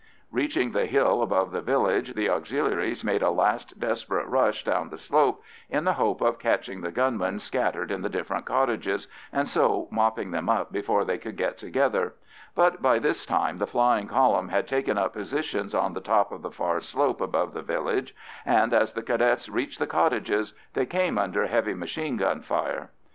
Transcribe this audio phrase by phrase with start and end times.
[0.31, 4.97] Reaching the hill above the village the Auxiliaries made a last desperate rush down the
[4.97, 9.87] slope, in the hope of catching the gunmen scattered in the different cottages, and so
[9.91, 12.15] mopping them up before they could get together;
[12.55, 16.41] but by this time the flying column had taken up positions on the top of
[16.41, 21.19] the far slope above the village, and as the Cadets reached the cottages they came
[21.19, 22.89] under heavy machine gun fire.